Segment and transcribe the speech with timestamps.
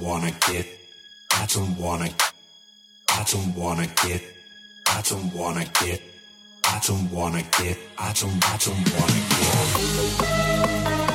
[0.03, 0.67] wanna get,
[1.33, 2.11] I don't wanna,
[3.11, 4.23] I don't wanna get,
[4.89, 6.02] I don't wanna get,
[6.64, 11.11] I don't wanna get, I don't, I don't wanna get.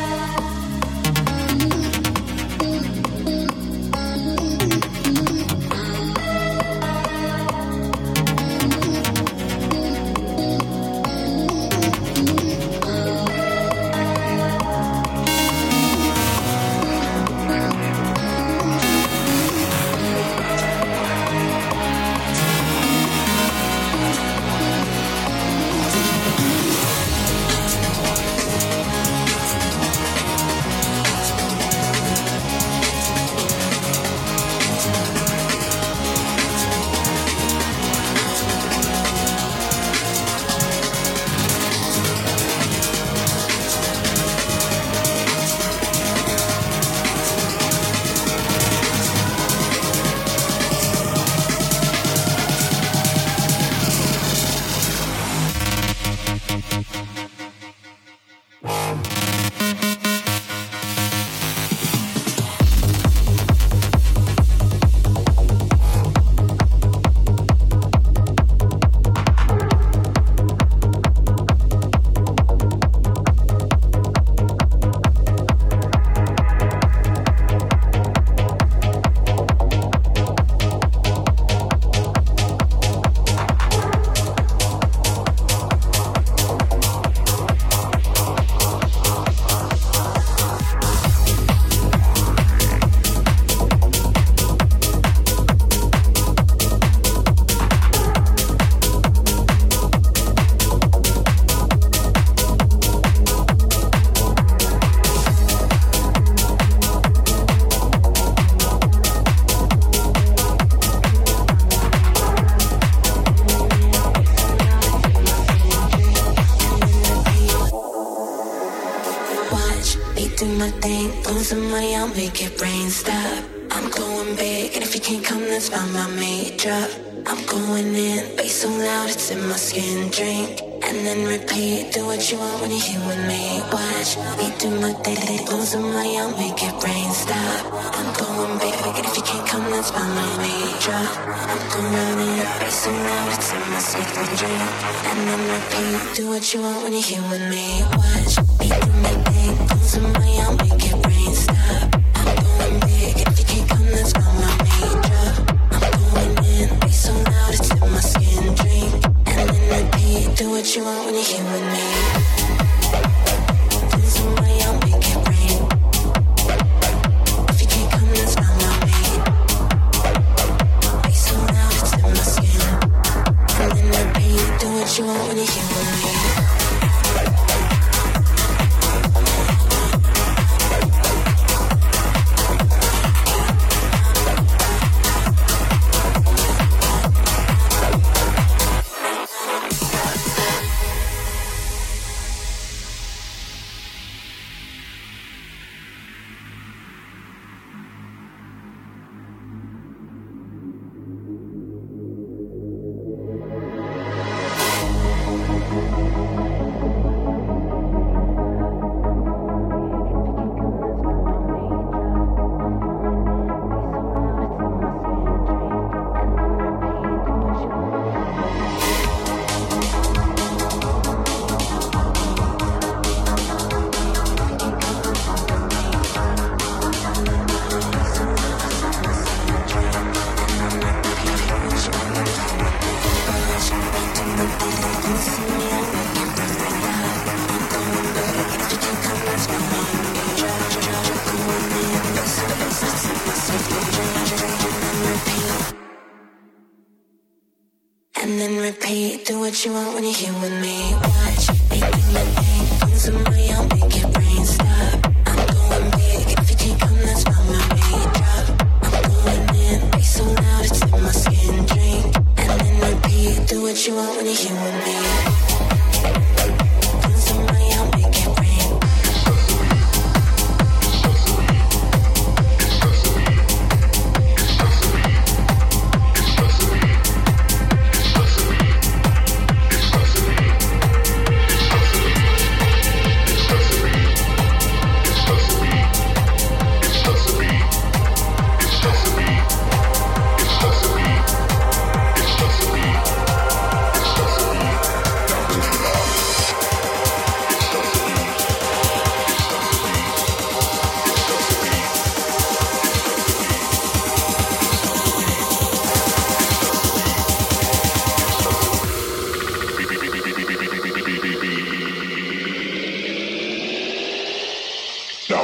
[122.17, 123.43] make it rain, stop.
[123.69, 126.57] I'm going big, and if you can't come, that's fine my me.
[126.57, 126.89] Drop.
[127.27, 130.09] I'm going in, bass so loud, it's in my skin.
[130.09, 131.93] Drink and then repeat.
[131.93, 133.61] Do what you want when you're here with me.
[133.69, 136.17] Watch me do my thing, they lose my mind.
[136.17, 137.11] I'll make it rain.
[137.13, 137.61] Stop.
[137.97, 140.73] I'm going big, and if you can't come, that's fine my me.
[140.81, 141.13] Drop.
[141.53, 144.25] I'm going in, bass so loud, it's in my skin.
[144.41, 144.69] Drink
[145.09, 146.15] and then repeat.
[146.17, 147.67] Do what you want when you're here with me.
[147.93, 150.41] Watch me do my thing, lose my mind.
[150.41, 150.86] I'll make it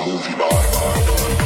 [0.01, 1.42] Move your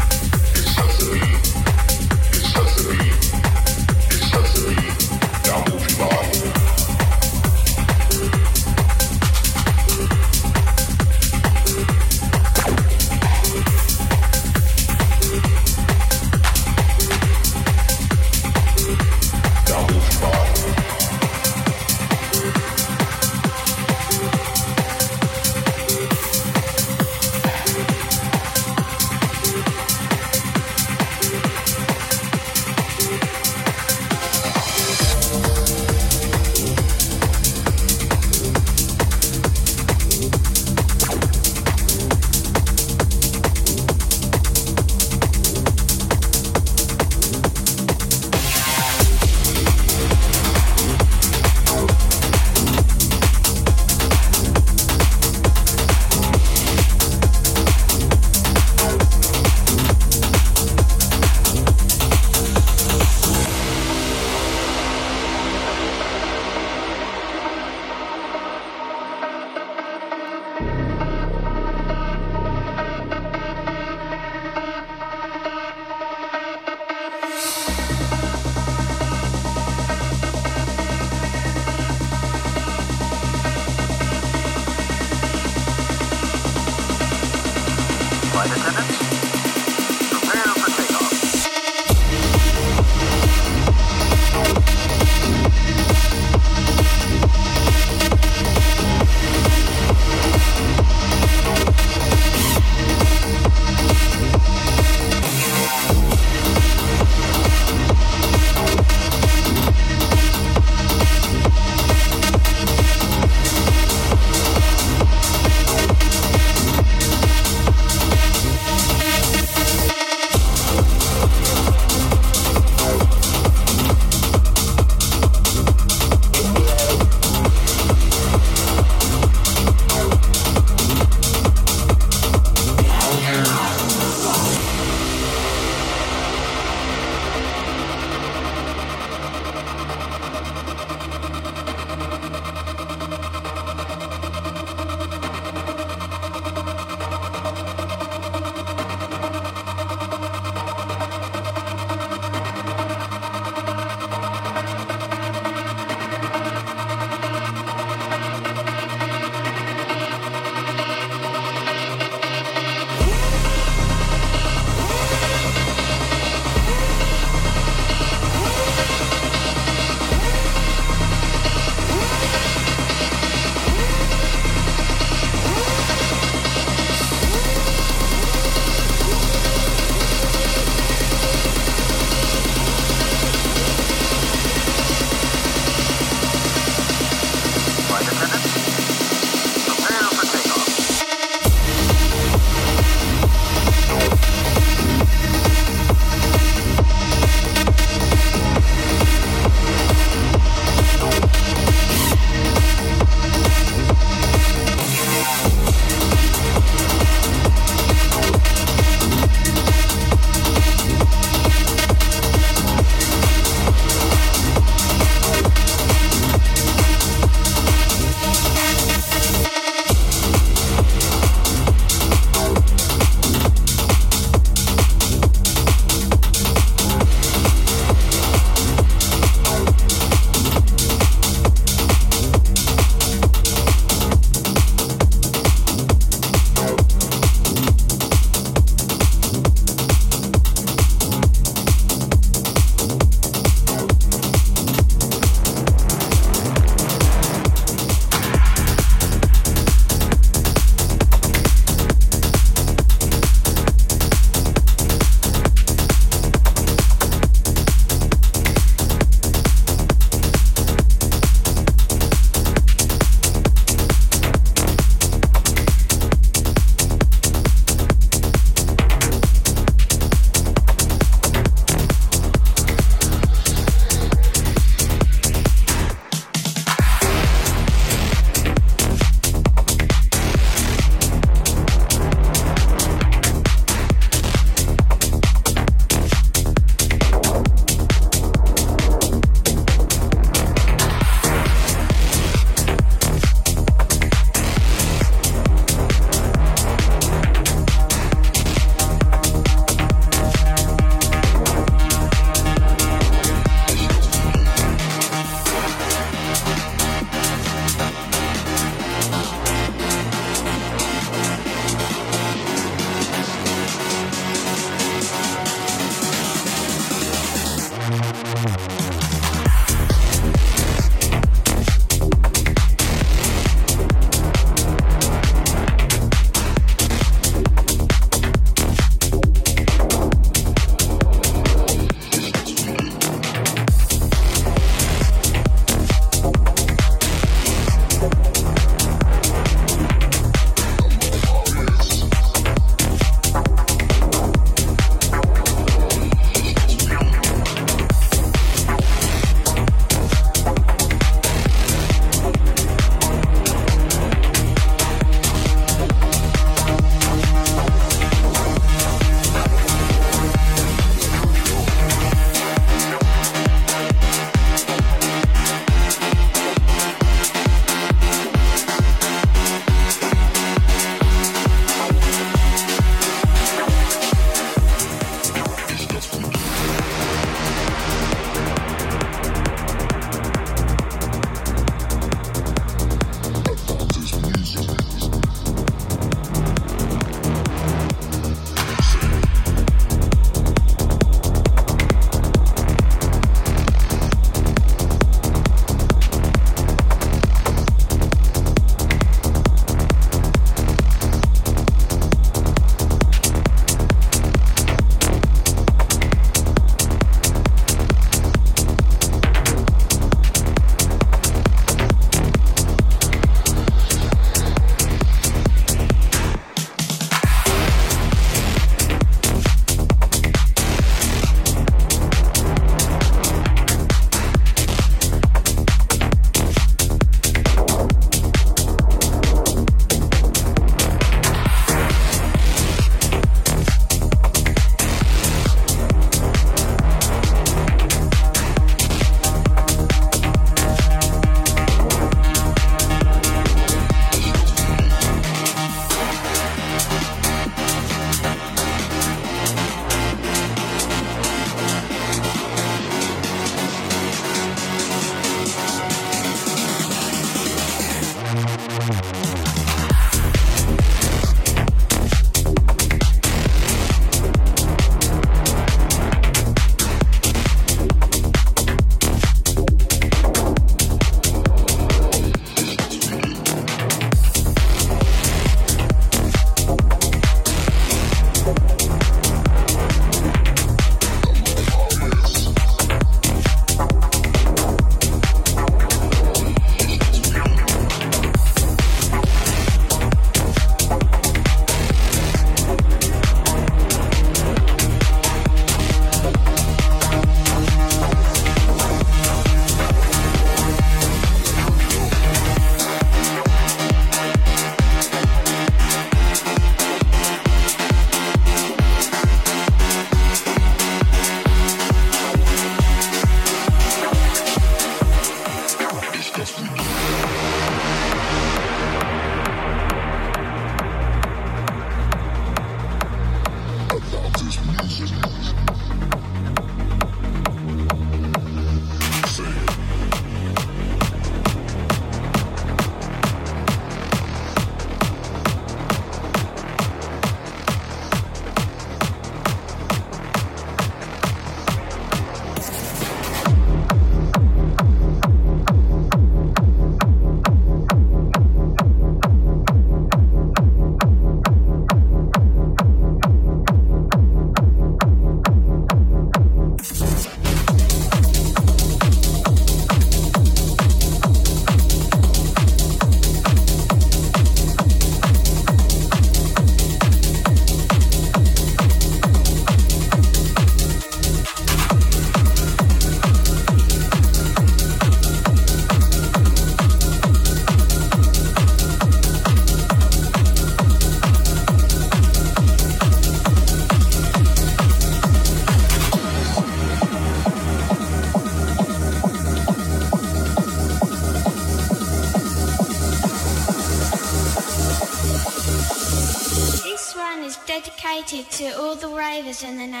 [598.39, 600.00] to all the ravers in the nation.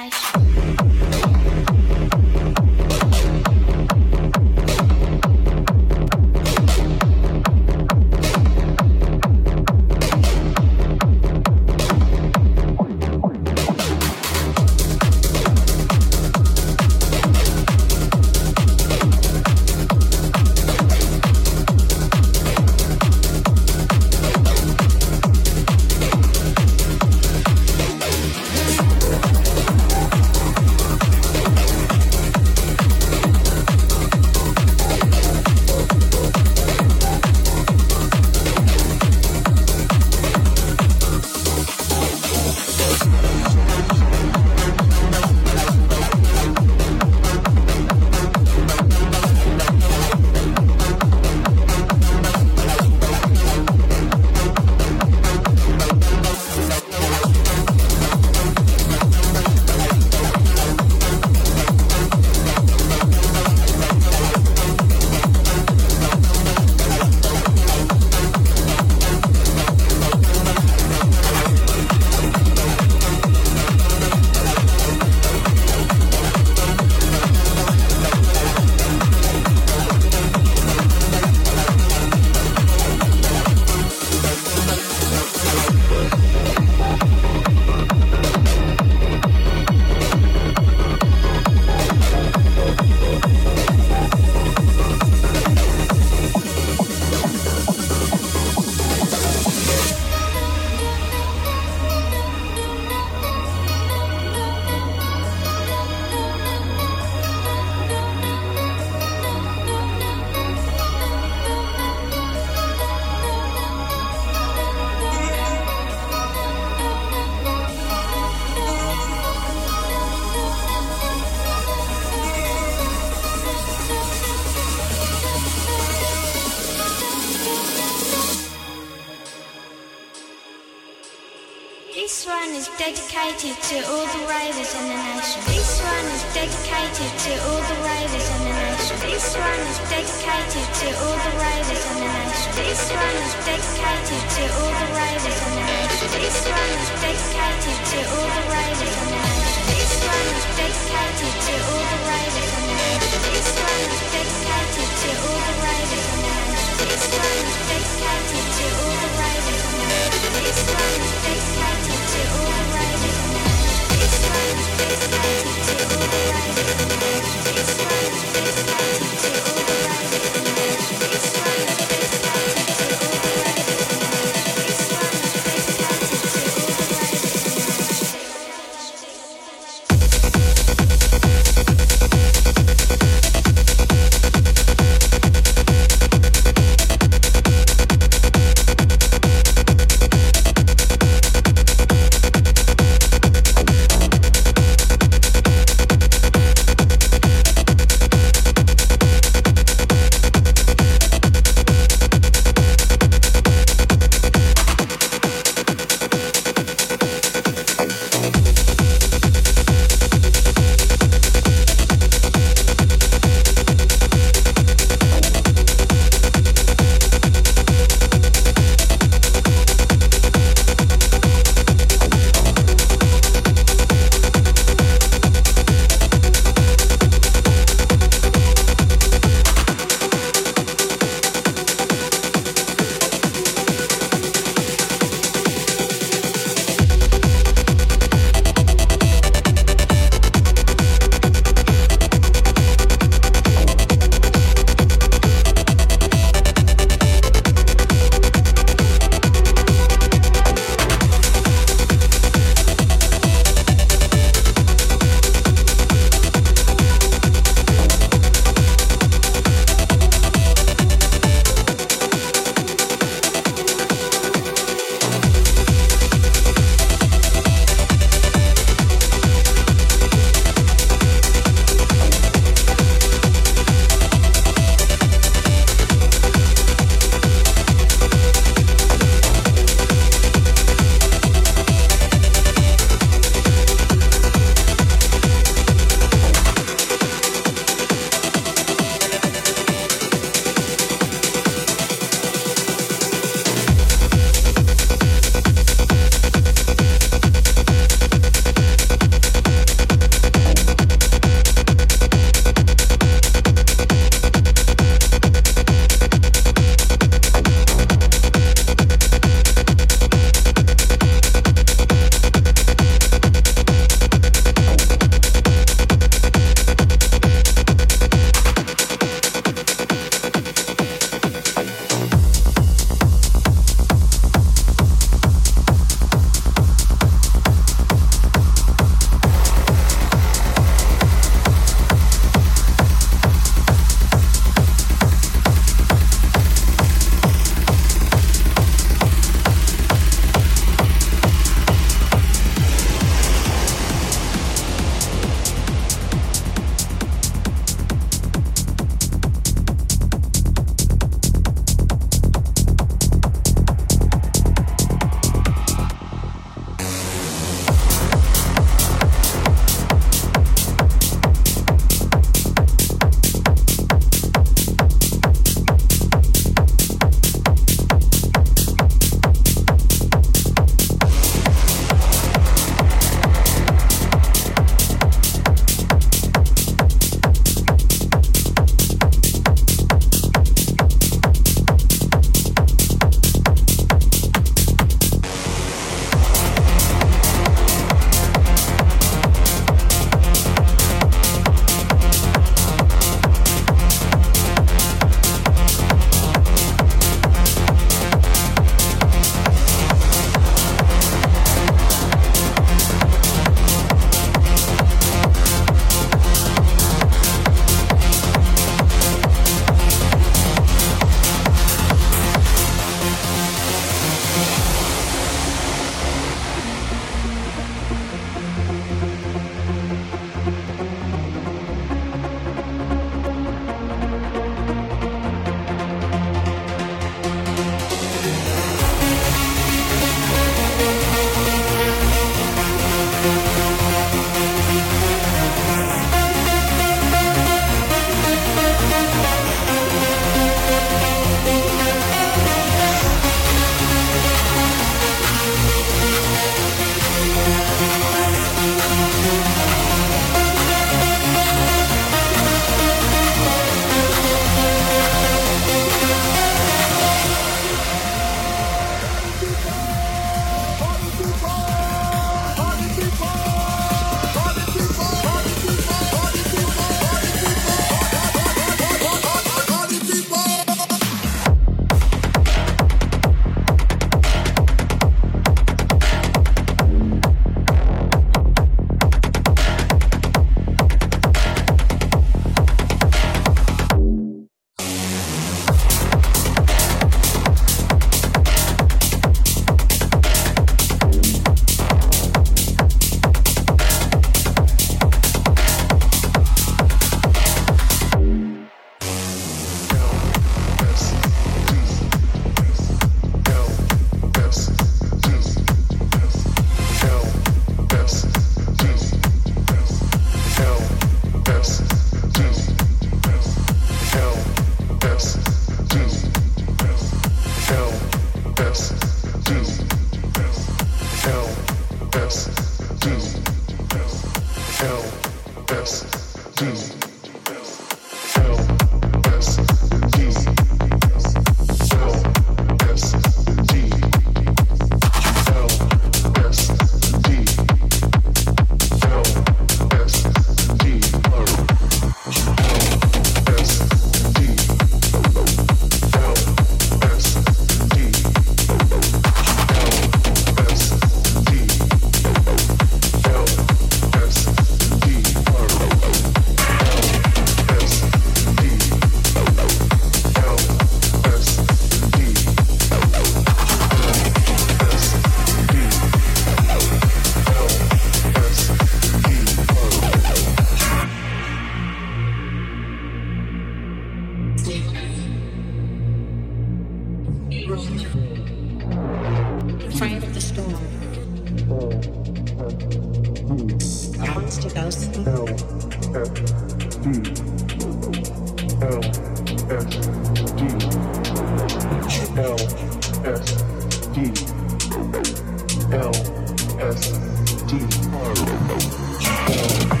[598.71, 600.00] Música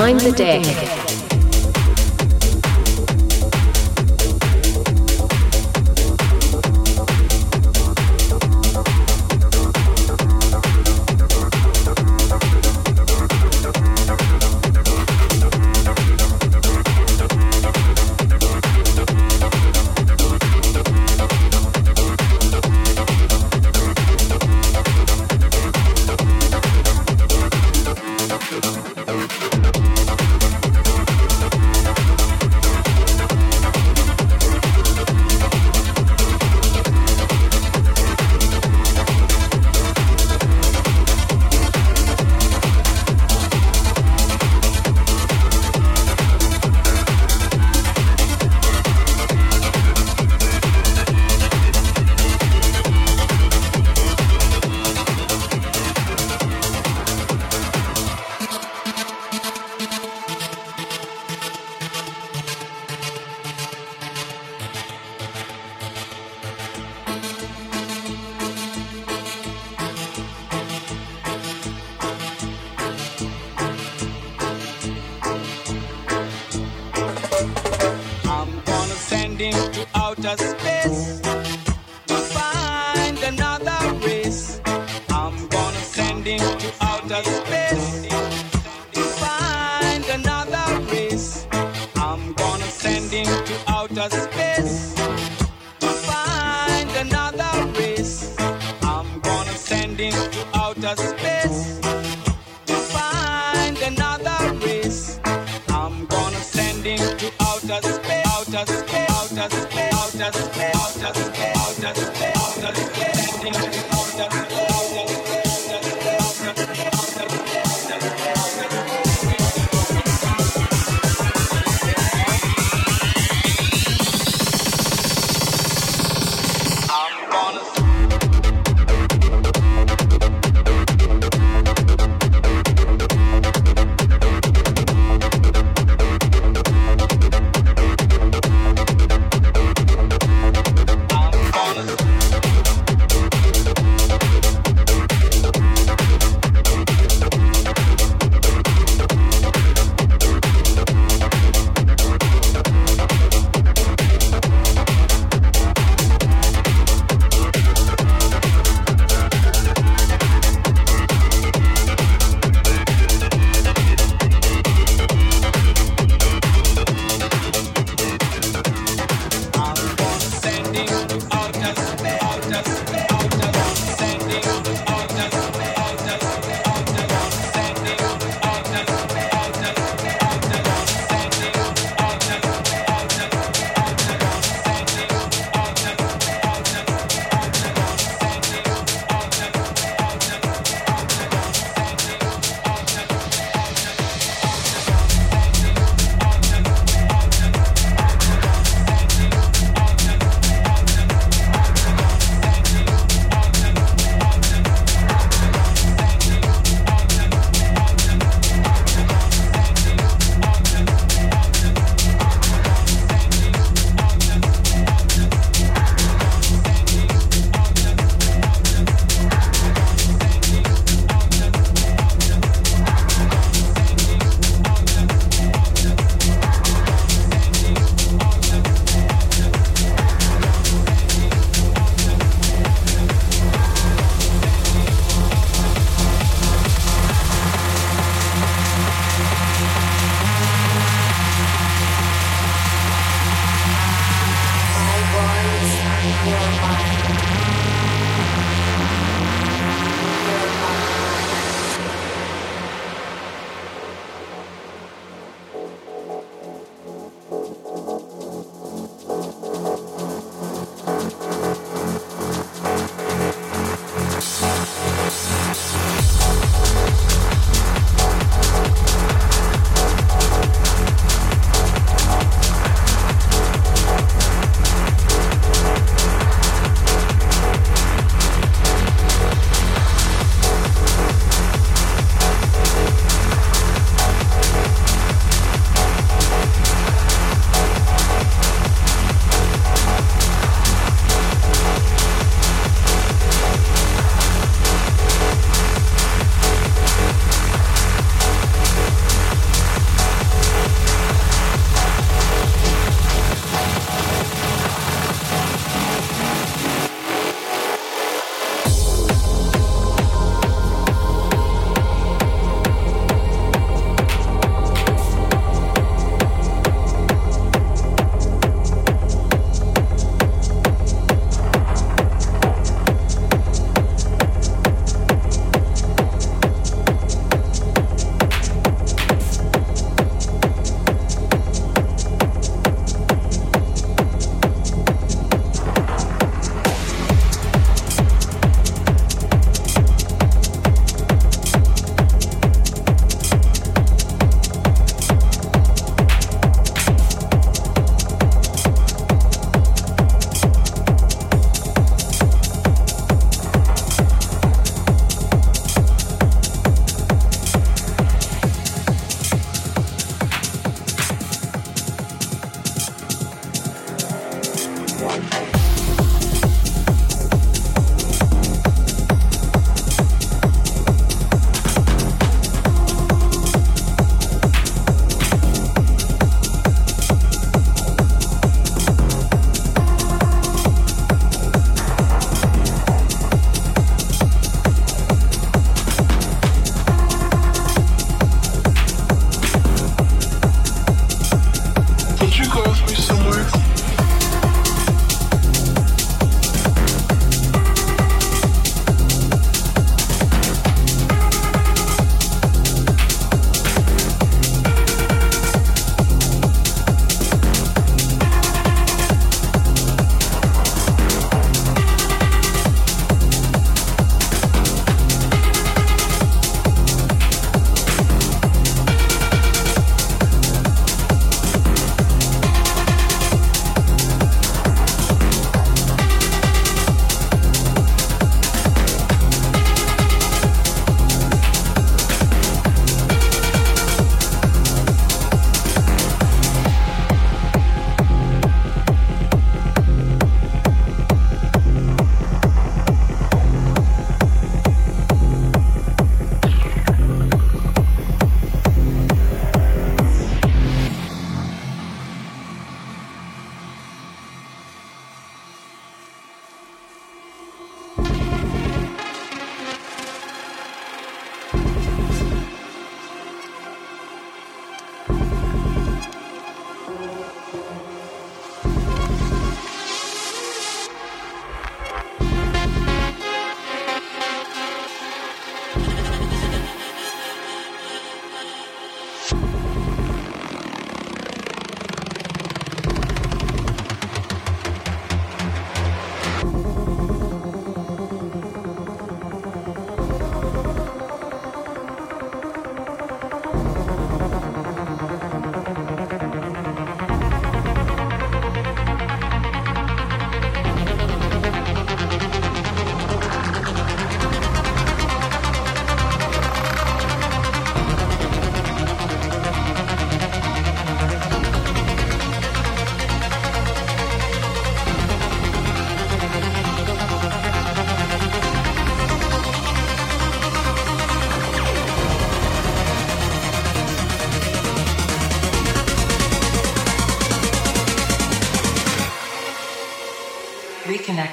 [0.00, 0.89] behind the deck.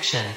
[0.07, 0.36] Reconnection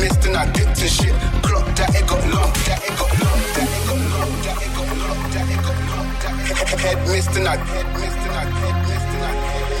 [0.00, 1.14] missed and I dipped and shit.
[1.44, 4.72] Clock that it got long, that it got long, that it got long, that it
[4.76, 8.32] got long, that it got long, that it head missed and I head missed and
[8.32, 9.80] I head missed and I head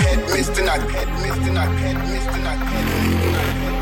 [0.00, 2.46] head missed and I head missed and I head missed and I head missed and
[2.46, 3.75] I head missed and I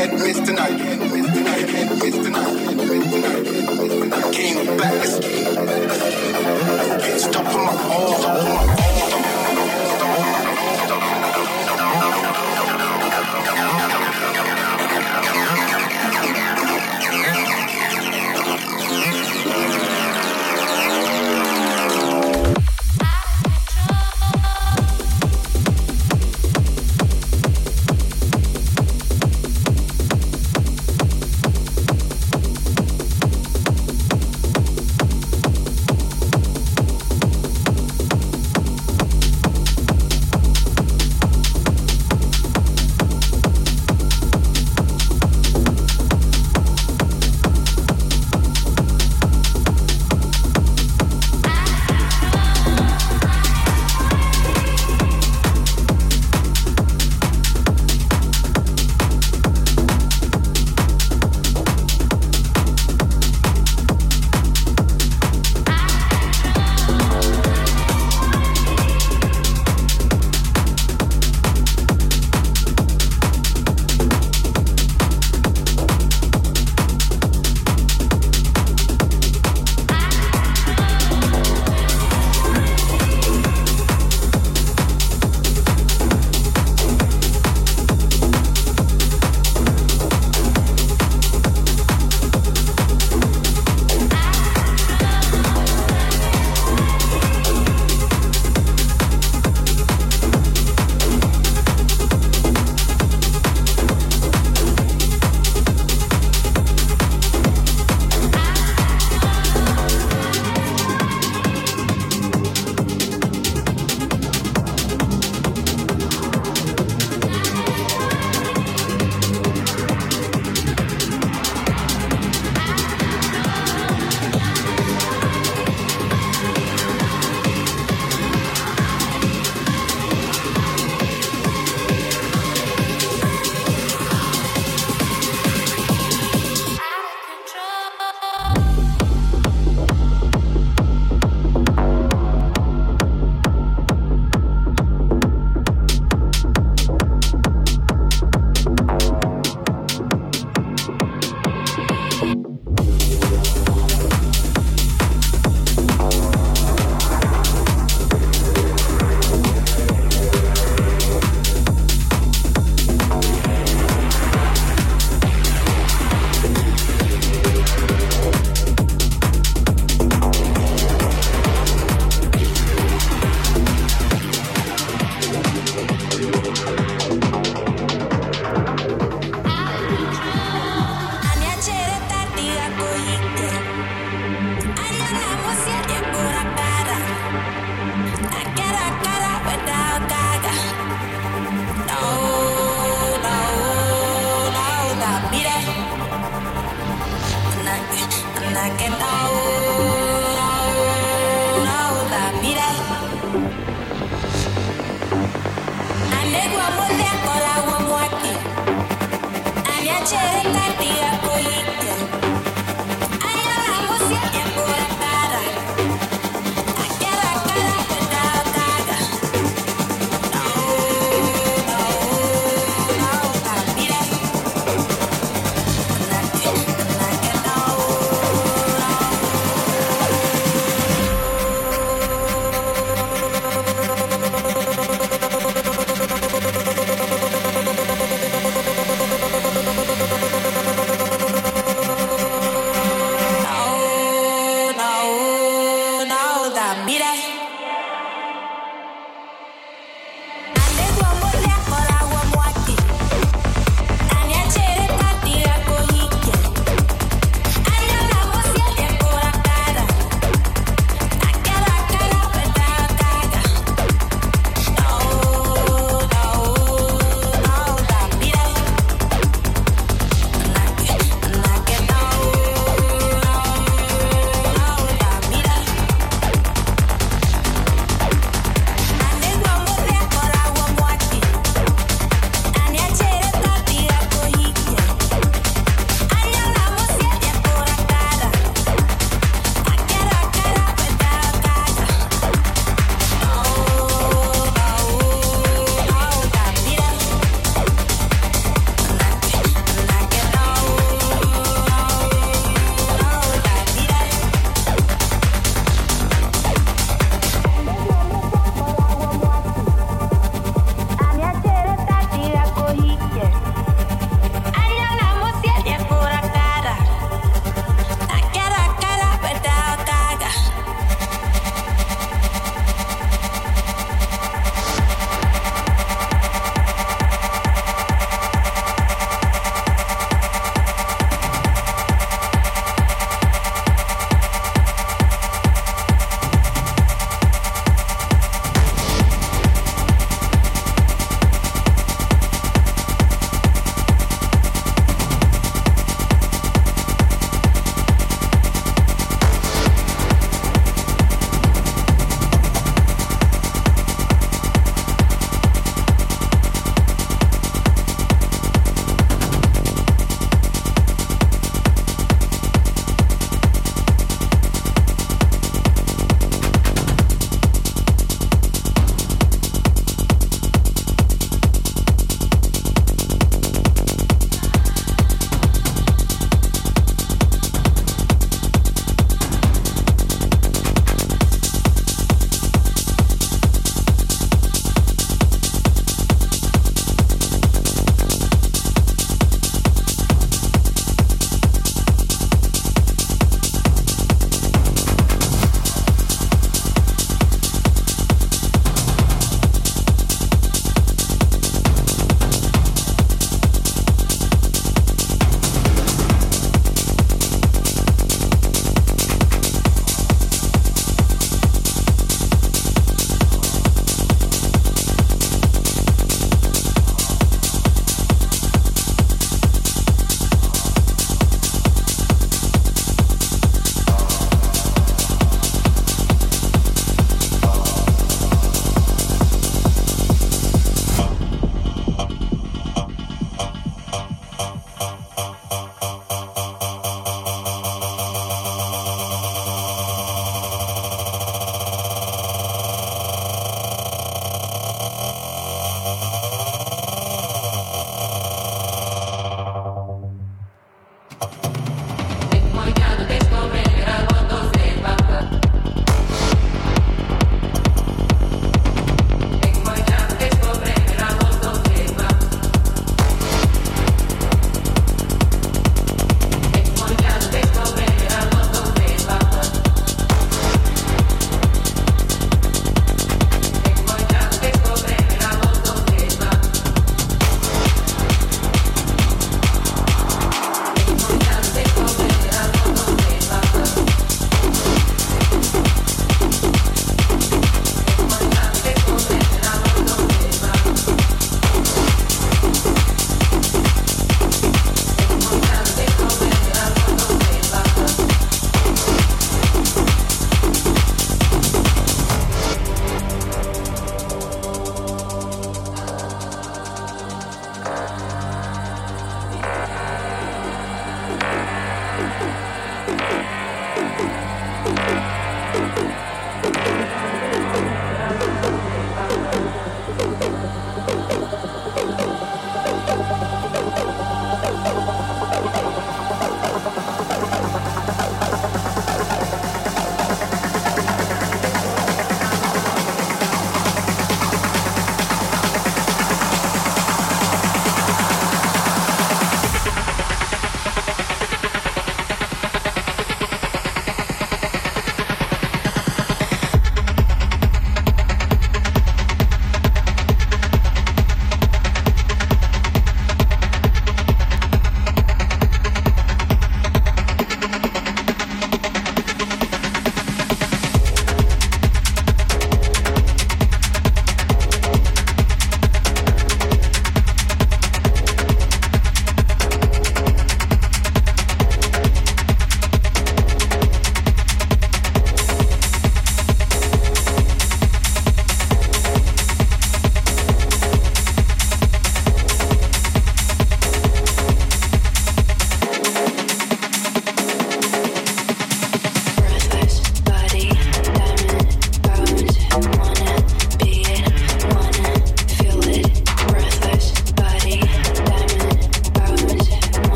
[0.00, 4.32] I, head, missed and I, head, missed and I.
[4.32, 5.04] Came back.
[7.02, 8.79] Hit stop on my own,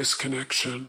[0.00, 0.88] Disconnection.